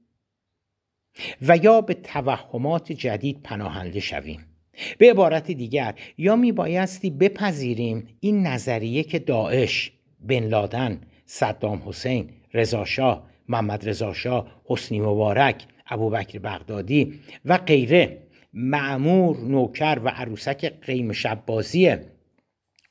و 1.41 1.57
یا 1.57 1.81
به 1.81 1.93
توهمات 1.93 2.91
جدید 2.91 3.41
پناهنده 3.43 3.99
شویم. 3.99 4.48
به 4.97 5.09
عبارت 5.09 5.51
دیگر 5.51 5.95
یا 6.17 6.35
می 6.35 6.51
بایستی 6.51 7.09
بپذیریم 7.09 8.07
این 8.19 8.47
نظریه 8.47 9.03
که 9.03 9.19
داعش، 9.19 9.91
بن 10.21 10.43
لادن، 10.43 11.01
صدام 11.25 11.81
حسین، 11.85 12.29
رضاشاه، 12.53 13.29
محمد 13.47 13.89
رضاشاه، 13.89 14.61
حسنی 14.65 14.99
مبارک، 14.99 15.65
ابوبکر 15.87 16.39
بغدادی 16.39 17.19
و 17.45 17.57
غیره. 17.57 18.17
معمور 18.53 19.37
نوکر 19.37 19.99
و 20.03 20.09
عروسک 20.09 20.65
قیم 20.65 21.11
شبازی 21.11 21.95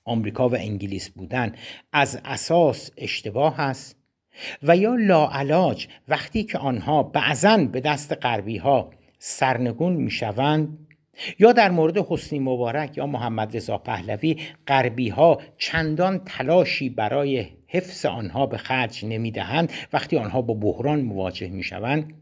آمریکا 0.05 0.49
و 0.49 0.57
انگلیس 0.57 1.11
بودن. 1.11 1.55
از 1.93 2.21
اساس 2.25 2.91
اشتباه 2.97 3.61
است 3.61 3.97
و 4.63 4.77
یا 4.77 4.95
لاعلاج 4.95 5.87
وقتی 6.09 6.45
که 6.45 6.59
آنها 6.59 7.03
بعضا 7.03 7.57
به 7.57 7.81
دست 7.81 8.13
غربی 8.13 8.57
ها 8.57 8.91
سرنگون 9.19 9.93
می‌شوند 9.93 10.88
یا 11.39 11.53
در 11.53 11.71
مورد 11.71 11.99
حسنی 11.99 12.39
مبارک 12.39 12.99
یا 12.99 13.07
محمد 13.07 13.57
رضا 13.57 13.79
پهلوی 13.79 14.37
غربی 14.67 15.09
ها 15.09 15.41
چندان 15.59 16.21
تلاشی 16.25 16.89
برای 16.89 17.47
حفظ 17.67 18.07
آنها 18.07 18.47
به 18.47 18.57
خرج 18.57 19.05
نمی‌دهند 19.05 19.73
وقتی 19.93 20.17
آنها 20.17 20.43
با 20.43 20.55
بحران 20.55 21.01
مواجه 21.01 21.49
می‌شوند 21.49 22.13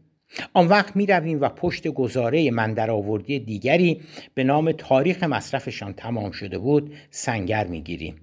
آن 0.53 0.67
وقت 0.67 0.95
می 0.95 1.05
رویم 1.05 1.41
و 1.41 1.49
پشت 1.49 1.87
گزاره 1.87 2.51
من 2.51 2.73
در 2.73 2.91
آوردی 2.91 3.39
دیگری 3.39 4.01
به 4.33 4.43
نام 4.43 4.71
تاریخ 4.71 5.23
مصرفشان 5.23 5.93
تمام 5.93 6.31
شده 6.31 6.57
بود 6.57 6.93
سنگر 7.09 7.67
می 7.67 7.81
گیریم 7.81 8.15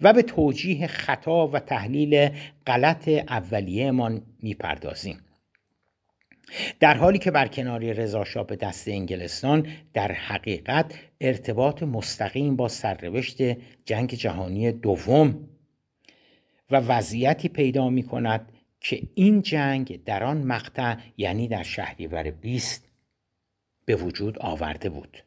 و 0.00 0.12
به 0.12 0.22
توجیه 0.22 0.86
خطا 0.86 1.48
و 1.48 1.58
تحلیل 1.58 2.28
غلط 2.66 3.08
اولیهمان 3.08 4.22
می 4.42 4.54
پردازیم. 4.54 5.18
در 6.80 6.96
حالی 6.96 7.18
که 7.18 7.30
بر 7.30 7.48
کناری 7.48 7.94
رضاشاه 7.94 8.46
به 8.46 8.56
دست 8.56 8.88
انگلستان 8.88 9.66
در 9.92 10.12
حقیقت 10.12 10.94
ارتباط 11.20 11.82
مستقیم 11.82 12.56
با 12.56 12.68
سرنوشت 12.68 13.42
جنگ 13.84 14.14
جهانی 14.14 14.72
دوم 14.72 15.48
و 16.70 16.76
وضعیتی 16.76 17.48
پیدا 17.48 17.88
می 17.88 18.02
کند 18.02 18.52
که 18.80 19.02
این 19.14 19.42
جنگ 19.42 20.04
در 20.04 20.24
آن 20.24 20.42
مقطع 20.42 20.96
یعنی 21.16 21.48
در 21.48 21.62
شهریور 21.62 22.30
20 22.30 22.88
به 23.84 23.96
وجود 23.96 24.38
آورده 24.38 24.88
بود. 24.88 25.22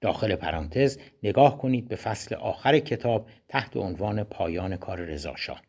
داخل 0.00 0.34
پرانتز 0.34 0.98
نگاه 1.22 1.58
کنید 1.58 1.88
به 1.88 1.96
فصل 1.96 2.34
آخر 2.34 2.78
کتاب 2.78 3.28
تحت 3.48 3.76
عنوان 3.76 4.24
پایان 4.24 4.76
کار 4.76 5.00
رضاشاه 5.00 5.62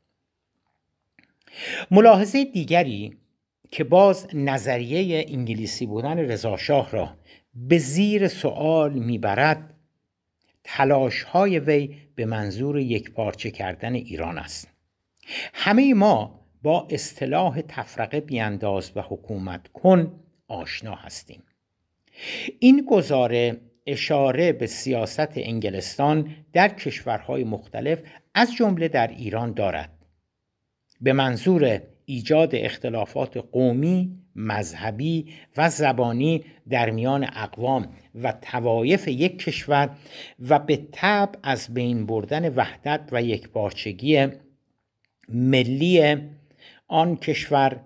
ملاحظه 1.91 2.46
دیگری 2.46 3.17
که 3.74 3.84
باز 3.84 4.28
نظریه 4.34 5.26
انگلیسی 5.28 5.86
بودن 5.86 6.20
رضاشاه 6.20 6.92
را 6.92 7.16
به 7.56 7.78
زیر 7.78 8.28
سوال 8.28 8.94
می‌برد 8.94 9.74
تلاش 10.64 11.24
های 11.24 11.60
وی 11.60 11.96
به 12.16 12.26
منظور 12.26 12.80
یک 12.80 13.12
پارچه 13.12 13.52
کردن 13.52 13.94
ایران 13.94 14.38
است. 14.38 14.68
همه 15.54 15.94
ما 15.94 16.40
با 16.64 16.88
اصطلاح 16.90 17.62
تفرقه 17.62 18.20
بیانداز 18.20 18.92
و 18.96 19.02
حکومت 19.02 19.68
کن 19.68 20.20
آشنا 20.48 20.96
هستیم. 20.96 21.44
این 22.60 22.86
گزاره 22.90 23.58
اشاره 23.86 24.52
به 24.52 24.68
سیاست 24.68 25.32
انگلستان 25.36 26.36
در 26.54 26.70
کشورهای 26.70 27.44
مختلف 27.44 28.00
از 28.34 28.56
جمله 28.56 28.88
در 28.88 29.08
ایران 29.08 29.54
دارد. 29.54 29.90
به 31.02 31.14
منظور 31.14 31.82
ایجاد 32.06 32.50
اختلافات 32.56 33.38
قومی، 33.38 34.12
مذهبی 34.36 35.34
و 35.58 35.70
زبانی 35.70 36.44
در 36.70 36.89
میان 36.89 37.24
اقوام 37.24 37.88
و 38.16 38.32
توایف 38.42 39.08
یک 39.08 39.39
کشور 39.39 39.89
و 40.50 40.60
به 40.60 40.88
طب 40.92 41.36
از 41.44 41.74
بین 41.74 42.06
بردن 42.06 42.54
وحدت 42.54 43.10
و 43.12 43.24
یکپارچگی 43.24 44.28
ملی 45.30 46.18
آن 46.88 47.16
کشور 47.16 47.80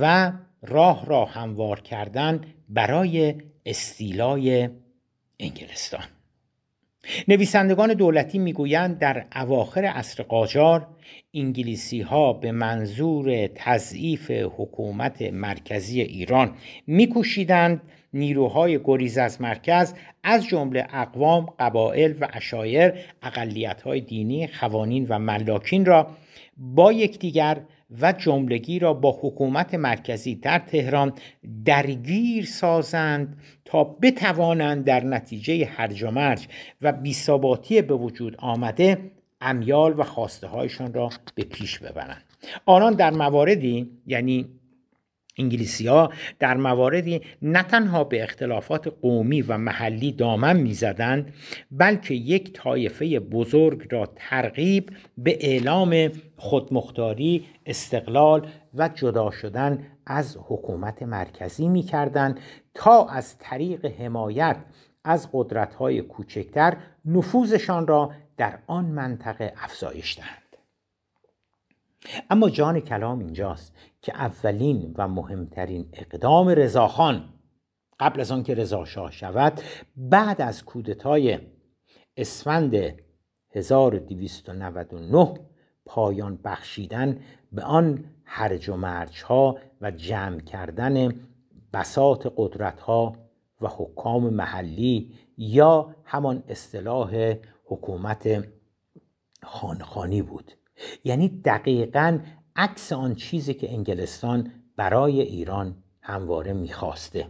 و 0.00 0.32
راه 0.62 1.06
را 1.06 1.24
هموار 1.24 1.80
کردن 1.80 2.40
برای 2.68 3.34
استیلای 3.66 4.68
انگلستان. 5.40 6.13
نویسندگان 7.28 7.94
دولتی 7.94 8.38
می‌گویند 8.38 8.98
در 8.98 9.26
اواخر 9.36 9.84
عصر 9.84 10.22
قاجار 10.22 10.86
انگلیسی 11.34 12.00
ها 12.00 12.32
به 12.32 12.52
منظور 12.52 13.46
تضعیف 13.54 14.30
حکومت 14.30 15.22
مرکزی 15.22 16.00
ایران 16.00 16.54
میکوشیدند 16.86 17.82
نیروهای 18.14 18.80
گریز 18.84 19.18
از 19.18 19.40
مرکز 19.40 19.94
از 20.22 20.46
جمله 20.46 20.86
اقوام 20.92 21.46
قبایل 21.58 22.16
و 22.20 22.28
اشایر 22.32 22.92
اقلیت‌های 23.22 24.00
دینی 24.00 24.46
خوانین 24.46 25.06
و 25.08 25.18
ملاکین 25.18 25.84
را 25.84 26.06
با 26.56 26.92
یکدیگر 26.92 27.60
و 28.00 28.12
جملگی 28.12 28.78
را 28.78 28.94
با 28.94 29.18
حکومت 29.22 29.74
مرکزی 29.74 30.34
در 30.34 30.58
تهران 30.58 31.12
درگیر 31.64 32.44
سازند 32.44 33.36
تا 33.64 33.84
بتوانند 33.84 34.84
در 34.84 35.04
نتیجه 35.04 35.64
هرج 35.64 36.02
و 36.02 36.10
مرج 36.10 36.48
و 36.82 36.92
بیثباتی 36.92 37.82
به 37.82 37.94
وجود 37.94 38.36
آمده 38.38 39.10
امیال 39.40 39.98
و 39.98 40.02
خواسته 40.02 40.46
هایشان 40.46 40.94
را 40.94 41.10
به 41.34 41.44
پیش 41.44 41.78
ببرند. 41.78 42.24
آنان 42.66 42.94
در 42.94 43.10
مواردی 43.10 43.90
یعنی 44.06 44.48
انگلیسی 45.38 45.86
ها 45.86 46.12
در 46.38 46.56
مواردی 46.56 47.20
نه 47.42 47.62
تنها 47.62 48.04
به 48.04 48.22
اختلافات 48.22 48.88
قومی 49.02 49.42
و 49.42 49.58
محلی 49.58 50.12
دامن 50.12 50.56
می‌زدند 50.56 51.34
بلکه 51.70 52.14
یک 52.14 52.52
طایفه 52.52 53.20
بزرگ 53.20 53.86
را 53.90 54.12
ترغیب 54.16 54.90
به 55.18 55.38
اعلام 55.40 56.10
خودمختاری 56.44 57.46
استقلال 57.66 58.48
و 58.74 58.88
جدا 58.88 59.30
شدن 59.30 59.86
از 60.06 60.38
حکومت 60.40 61.02
مرکزی 61.02 61.68
می‌کردند 61.68 62.40
تا 62.74 63.06
از 63.06 63.38
طریق 63.38 63.86
حمایت 63.86 64.56
از 65.04 65.28
قدرت‌های 65.32 66.02
کوچکتر 66.02 66.76
نفوذشان 67.04 67.86
را 67.86 68.10
در 68.36 68.58
آن 68.66 68.84
منطقه 68.84 69.52
افزایش 69.56 70.18
دهند. 70.18 70.56
اما 72.30 72.50
جان 72.50 72.80
کلام 72.80 73.18
اینجاست 73.18 73.76
که 74.02 74.14
اولین 74.14 74.94
و 74.98 75.08
مهمترین 75.08 75.88
اقدام 75.92 76.48
رضاخان 76.48 77.28
قبل 78.00 78.20
از 78.20 78.30
آنکه 78.30 78.54
رضا 78.54 78.84
شاه 78.84 79.10
شود 79.10 79.60
بعد 79.96 80.42
از 80.42 80.64
کودتای 80.64 81.38
اسفند 82.16 82.74
1299 83.50 85.34
پایان 85.86 86.38
بخشیدن 86.44 87.20
به 87.52 87.62
آن 87.62 88.04
هرج 88.24 88.68
و 88.68 88.76
مرج 88.76 89.22
ها 89.22 89.58
و 89.80 89.90
جمع 89.90 90.40
کردن 90.40 91.14
بساط 91.72 92.26
قدرت 92.36 92.80
ها 92.80 93.12
و 93.60 93.68
حکام 93.68 94.28
محلی 94.28 95.12
یا 95.38 95.94
همان 96.04 96.42
اصطلاح 96.48 97.34
حکومت 97.64 98.44
خانخانی 99.42 100.22
بود. 100.22 100.52
یعنی 101.04 101.28
دقیقا 101.28 102.18
عکس 102.56 102.92
آن 102.92 103.14
چیزی 103.14 103.54
که 103.54 103.72
انگلستان 103.72 104.52
برای 104.76 105.20
ایران 105.20 105.76
همواره 106.00 106.52
می‌خواسته. 106.52 107.26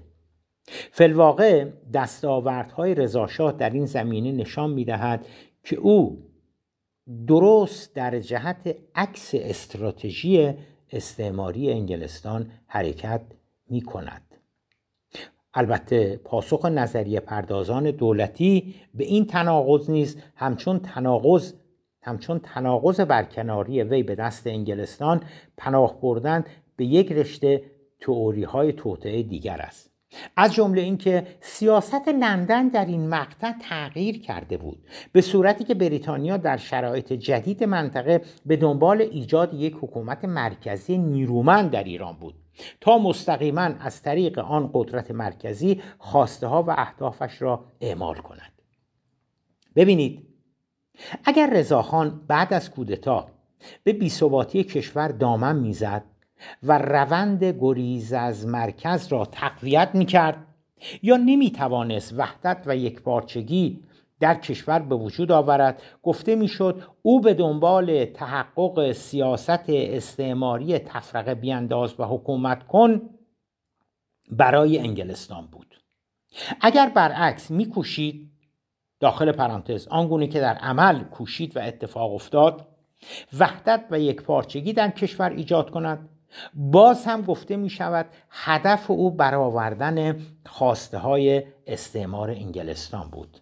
فلواقع 0.90 1.64
دستاوردهای 1.92 2.94
رضاشاه 2.94 3.52
در 3.52 3.70
این 3.70 3.86
زمینه 3.86 4.32
نشان 4.32 4.70
می‌دهد 4.70 5.26
که 5.64 5.76
او 5.76 6.22
درست 7.26 7.94
در 7.94 8.20
جهت 8.20 8.76
عکس 8.94 9.30
استراتژی 9.34 10.54
استعماری 10.92 11.72
انگلستان 11.72 12.50
حرکت 12.66 13.20
می 13.70 13.80
کند. 13.80 14.22
البته 15.54 16.20
پاسخ 16.24 16.64
نظریه 16.66 17.20
پردازان 17.20 17.90
دولتی 17.90 18.74
به 18.94 19.04
این 19.04 19.26
تناقض 19.26 19.90
نیز 19.90 20.22
همچون 20.34 20.78
تناقض 20.78 21.52
همچون 22.02 22.38
تناقض 22.38 23.00
برکناری 23.00 23.82
وی 23.82 24.02
به 24.02 24.14
دست 24.14 24.46
انگلستان 24.46 25.22
پناه 25.56 26.00
بردن 26.00 26.44
به 26.76 26.84
یک 26.84 27.12
رشته 27.12 27.62
تئوری 28.00 28.44
های 28.44 28.72
توطعه 28.72 29.22
دیگر 29.22 29.60
است 29.60 29.93
از 30.36 30.54
جمله 30.54 30.80
اینکه 30.80 31.26
سیاست 31.40 32.08
لندن 32.08 32.68
در 32.68 32.84
این 32.84 33.08
مقطع 33.08 33.52
تغییر 33.52 34.22
کرده 34.22 34.56
بود. 34.56 34.78
به 35.12 35.20
صورتی 35.20 35.64
که 35.64 35.74
بریتانیا 35.74 36.36
در 36.36 36.56
شرایط 36.56 37.12
جدید 37.12 37.64
منطقه 37.64 38.22
به 38.46 38.56
دنبال 38.56 39.00
ایجاد 39.00 39.54
یک 39.54 39.74
حکومت 39.80 40.24
مرکزی 40.24 40.98
نیرومند 40.98 41.70
در 41.70 41.84
ایران 41.84 42.16
بود. 42.16 42.34
تا 42.80 42.98
مستقیما 42.98 43.60
از 43.80 44.02
طریق 44.02 44.38
آن 44.38 44.70
قدرت 44.72 45.10
مرکزی 45.10 45.82
خواسته 45.98 46.46
ها 46.46 46.62
و 46.62 46.70
اهدافش 46.70 47.42
را 47.42 47.64
اعمال 47.80 48.16
کند. 48.16 48.52
ببینید 49.76 50.26
اگر 51.24 51.50
رضاخان 51.52 52.20
بعد 52.28 52.54
از 52.54 52.70
کودتا 52.70 53.28
به 53.84 53.92
بیثباتی 53.92 54.64
کشور 54.64 55.08
دامن 55.08 55.56
می‌زد 55.56 56.04
و 56.62 56.78
روند 56.78 57.44
گریز 57.44 58.12
از 58.12 58.46
مرکز 58.46 59.08
را 59.08 59.24
تقویت 59.24 59.90
می 59.94 60.06
کرد 60.06 60.46
یا 61.02 61.16
نمی 61.16 61.50
توانست 61.50 62.12
وحدت 62.18 62.62
و 62.66 62.76
یکپارچگی 62.76 63.80
در 64.20 64.34
کشور 64.34 64.78
به 64.78 64.94
وجود 64.94 65.32
آورد. 65.32 65.82
گفته 66.02 66.34
می‌شد 66.34 66.82
او 67.02 67.20
به 67.20 67.34
دنبال 67.34 68.04
تحقق 68.04 68.92
سیاست 68.92 69.64
استعماری 69.68 70.78
تفرقه 70.78 71.34
بیانداز 71.34 72.00
و 72.00 72.04
حکومت 72.04 72.66
کن 72.66 73.00
برای 74.30 74.78
انگلستان 74.78 75.46
بود. 75.46 75.80
اگر 76.60 76.88
برعکس 76.88 77.50
میکوشید 77.50 78.30
داخل 79.00 79.32
پرانتز 79.32 79.88
آنگونه 79.88 80.26
که 80.26 80.40
در 80.40 80.54
عمل 80.54 81.04
کوشید 81.04 81.56
و 81.56 81.60
اتفاق 81.60 82.14
افتاد 82.14 82.68
وحدت 83.38 83.84
و 83.90 84.00
یکپارچگی 84.00 84.72
در 84.72 84.90
کشور 84.90 85.30
ایجاد 85.30 85.70
کند. 85.70 86.08
باز 86.54 87.04
هم 87.04 87.22
گفته 87.22 87.56
می 87.56 87.70
شود 87.70 88.06
هدف 88.30 88.90
او 88.90 89.10
برآوردن 89.10 90.20
خواسته 90.46 90.98
های 90.98 91.42
استعمار 91.66 92.30
انگلستان 92.30 93.08
بود. 93.08 93.38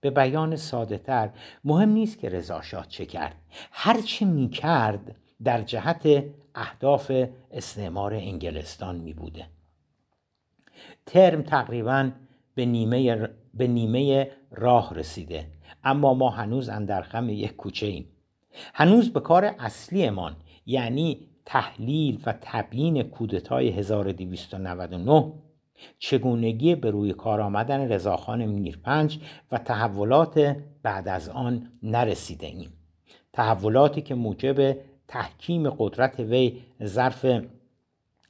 به 0.00 0.10
بیان 0.10 0.56
ساده 0.56 0.98
تر 0.98 1.30
مهم 1.64 1.88
نیست 1.88 2.18
که 2.18 2.28
رضا 2.28 2.62
شاه 2.62 2.86
چه 2.88 3.06
کرد. 3.06 3.34
هرچه 3.72 4.26
می 4.26 4.48
کرد 4.48 5.16
در 5.44 5.62
جهت 5.62 6.24
اهداف 6.54 7.12
استعمار 7.50 8.14
انگلستان 8.14 8.96
می 8.96 9.12
بوده 9.12 9.46
ترم 11.06 11.42
تقریبا 11.42 12.10
به 12.54 12.66
نیمه, 12.66 13.28
به 13.54 13.66
نیمه 13.66 14.30
راه 14.50 14.94
رسیده. 14.94 15.46
اما 15.84 16.14
ما 16.14 16.30
هنوز 16.30 16.68
اندر 16.68 17.02
خم 17.02 17.28
یک 17.28 17.56
کوچه 17.56 17.86
ایم. 17.86 18.08
هنوز 18.74 19.12
به 19.12 19.20
کار 19.20 19.44
اصلیمان 19.58 20.36
یعنی 20.66 21.28
تحلیل 21.46 22.22
و 22.26 22.34
تبیین 22.40 23.02
کودتای 23.02 23.68
1299 23.68 25.32
چگونگی 25.98 26.74
به 26.74 26.90
روی 26.90 27.12
کار 27.12 27.40
آمدن 27.40 27.92
رضاخان 27.92 28.46
میرپنج 28.46 29.18
و 29.52 29.58
تحولات 29.58 30.56
بعد 30.82 31.08
از 31.08 31.28
آن 31.28 31.70
نرسیده 31.82 32.46
ایم 32.46 32.72
تحولاتی 33.32 34.02
که 34.02 34.14
موجب 34.14 34.76
تحکیم 35.08 35.70
قدرت 35.70 36.20
وی 36.20 36.62
ظرف 36.84 37.26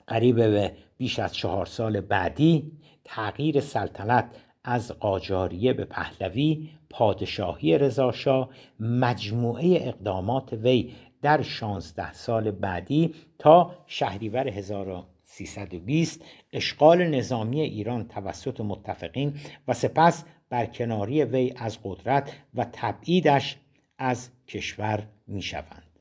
قریب 0.06 0.36
به 0.36 0.72
بیش 0.96 1.18
از 1.18 1.34
چهار 1.34 1.66
سال 1.66 2.00
بعدی 2.00 2.72
تغییر 3.04 3.60
سلطنت 3.60 4.24
از 4.64 4.92
قاجاریه 4.92 5.72
به 5.72 5.84
پهلوی 5.84 6.70
پادشاهی 6.90 7.78
رضاشاه 7.78 8.48
مجموعه 8.80 9.88
اقدامات 9.88 10.52
وی 10.52 10.92
در 11.24 11.42
16 11.42 12.12
سال 12.12 12.50
بعدی 12.50 13.14
تا 13.38 13.74
شهریور 13.86 14.48
1320 14.48 16.24
اشغال 16.52 17.06
نظامی 17.06 17.60
ایران 17.60 18.08
توسط 18.08 18.60
متفقین 18.60 19.34
و 19.68 19.74
سپس 19.74 20.24
برکناری 20.48 21.24
وی 21.24 21.54
از 21.56 21.78
قدرت 21.84 22.32
و 22.54 22.66
تبعیدش 22.72 23.56
از 23.98 24.30
کشور 24.48 25.06
می 25.26 25.42
شوند. 25.42 25.98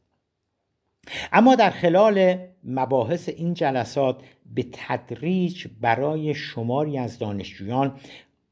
اما 1.34 1.56
در 1.56 1.70
خلال 1.70 2.38
مباحث 2.64 3.30
این 3.30 3.54
جلسات 3.54 4.24
به 4.46 4.66
تدریج 4.72 5.68
برای 5.82 6.34
شماری 6.34 6.98
از 6.98 7.20
دانشجویان 7.20 8.00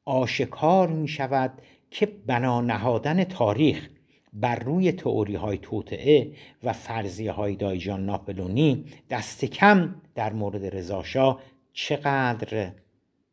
آشکار 0.06 0.88
می 0.88 1.08
شود 1.08 1.52
که 1.90 2.06
بنا 2.06 2.62
نهادن 2.62 3.24
تاریخ 3.24 3.90
بر 4.34 4.56
روی 4.56 4.92
تئوری 4.92 5.36
های 5.36 5.58
توطعه 5.58 6.32
و 6.64 6.74
فرضیه 6.74 7.32
های 7.32 7.56
دایجان 7.56 8.06
ناپلونی 8.06 8.86
دست 9.10 9.46
کم 9.46 9.96
در 10.16 10.34
مورد 10.34 10.76
رضاشاه 10.76 11.42
چقدر 11.74 12.72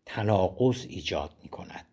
تناقض 0.07 0.87
ایجاد 0.89 1.31
می 1.43 1.49
کند 1.49 1.85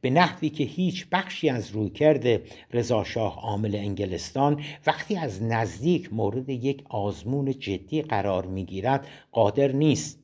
به 0.00 0.10
نحوی 0.10 0.48
که 0.48 0.64
هیچ 0.64 1.06
بخشی 1.12 1.48
از 1.48 1.70
رویکرد 1.70 2.42
رضاشاه 2.72 3.40
عامل 3.40 3.74
انگلستان 3.74 4.62
وقتی 4.86 5.16
از 5.16 5.42
نزدیک 5.42 6.12
مورد 6.12 6.48
یک 6.48 6.84
آزمون 6.88 7.50
جدی 7.50 8.02
قرار 8.02 8.46
می‌گیرد 8.46 9.08
قادر 9.32 9.72
نیست. 9.72 10.18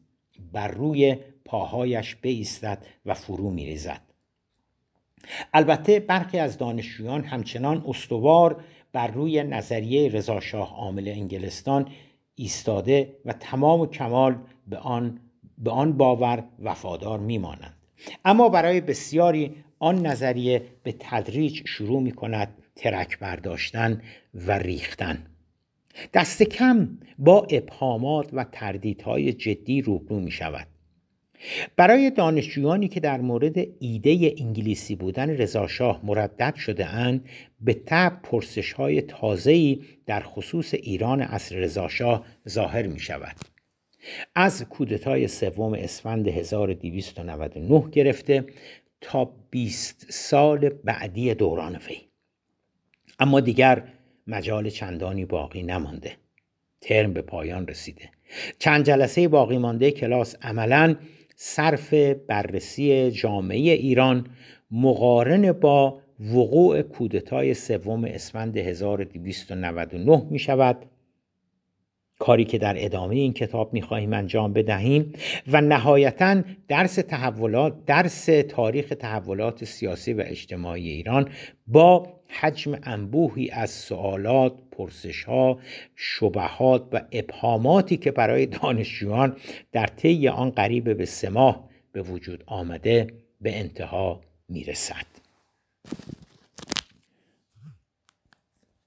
بر 0.52 0.68
روی 0.68 1.16
پاهایش 1.44 2.14
بایستد 2.14 2.86
و 3.06 3.14
فرو 3.14 3.50
میریزد. 3.50 4.11
البته 5.54 6.00
برخی 6.00 6.38
از 6.38 6.58
دانشجویان 6.58 7.24
همچنان 7.24 7.84
استوار 7.88 8.64
بر 8.92 9.06
روی 9.06 9.42
نظریه 9.42 10.08
رضاشاه 10.08 10.74
عامل 10.76 11.08
انگلستان 11.08 11.88
ایستاده 12.34 13.16
و 13.24 13.32
تمام 13.32 13.80
و 13.80 13.86
کمال 13.86 14.36
به 14.66 14.76
آن, 14.76 15.20
به 15.58 15.70
آن 15.70 15.92
باور 15.92 16.44
وفادار 16.62 17.18
میمانند. 17.18 17.76
اما 18.24 18.48
برای 18.48 18.80
بسیاری 18.80 19.54
آن 19.78 20.06
نظریه 20.06 20.62
به 20.82 20.94
تدریج 21.00 21.68
شروع 21.68 22.02
می 22.02 22.12
کند 22.12 22.54
ترک 22.76 23.18
برداشتن 23.18 24.02
و 24.34 24.52
ریختن. 24.52 25.26
دست 26.14 26.42
کم 26.42 26.98
با 27.18 27.46
ابهامات 27.50 28.28
و 28.32 28.44
تردیدهای 28.44 29.32
جدی 29.32 29.82
روبرو 29.82 30.20
می 30.20 30.30
شود 30.30 30.66
برای 31.76 32.10
دانشجویانی 32.10 32.88
که 32.88 33.00
در 33.00 33.20
مورد 33.20 33.66
ایده 33.80 34.34
انگلیسی 34.38 34.96
بودن 34.96 35.30
رضاشاه 35.30 36.00
مردد 36.02 36.54
شده 36.54 36.86
اند 36.86 37.28
به 37.60 37.74
تب 37.86 38.18
پرسش 38.22 38.72
های 38.72 39.02
تازه‌ای 39.02 39.82
در 40.06 40.20
خصوص 40.20 40.74
ایران 40.74 41.20
عصر 41.20 41.56
رضاشاه 41.56 42.24
ظاهر 42.48 42.86
می 42.86 43.00
شود 43.00 43.36
از 44.34 44.64
کودتای 44.64 45.28
سوم 45.28 45.74
اسفند 45.74 46.28
1299 46.28 47.90
گرفته 47.92 48.44
تا 49.00 49.32
20 49.50 50.06
سال 50.10 50.68
بعدی 50.68 51.34
دوران 51.34 51.76
وی. 51.76 51.96
اما 53.18 53.40
دیگر 53.40 53.84
مجال 54.26 54.70
چندانی 54.70 55.24
باقی 55.24 55.62
نمانده. 55.62 56.16
ترم 56.80 57.12
به 57.12 57.22
پایان 57.22 57.66
رسیده. 57.66 58.10
چند 58.58 58.84
جلسه 58.84 59.28
باقی 59.28 59.58
مانده 59.58 59.90
کلاس 59.90 60.36
عملا 60.42 60.96
صرف 61.36 61.94
بررسی 62.26 63.10
جامعه 63.10 63.72
ایران 63.72 64.26
مقارن 64.70 65.52
با 65.52 66.00
وقوع 66.20 66.82
کودتای 66.82 67.54
سوم 67.54 68.04
اسفند 68.04 68.56
1299 68.56 70.26
می 70.30 70.38
شود. 70.38 70.86
کاری 72.18 72.44
که 72.44 72.58
در 72.58 72.74
ادامه 72.84 73.14
این 73.14 73.32
کتاب 73.32 73.72
می‌خواهیم 73.72 74.12
انجام 74.12 74.52
بدهیم 74.52 75.12
و 75.48 75.60
نهایتا 75.60 76.42
درس 76.68 76.94
تحولات 76.94 77.84
درس 77.84 78.24
تاریخ 78.48 78.92
تحولات 79.00 79.64
سیاسی 79.64 80.12
و 80.12 80.22
اجتماعی 80.26 80.90
ایران 80.90 81.28
با 81.66 82.21
حجم 82.40 82.78
انبوهی 82.82 83.50
از 83.50 83.70
سوالات، 83.70 84.52
پرسشها، 84.72 85.58
شبهات 85.96 86.88
و 86.92 87.00
ابهاماتی 87.12 87.96
که 87.96 88.10
برای 88.10 88.46
دانشجویان 88.46 89.36
در 89.72 89.86
طی 89.86 90.28
آن 90.28 90.50
قریب 90.50 90.96
به 90.96 91.04
سه 91.04 91.30
به 91.92 92.02
وجود 92.02 92.44
آمده 92.46 93.06
به 93.40 93.58
انتها 93.58 94.20
می‌رسد. 94.48 95.06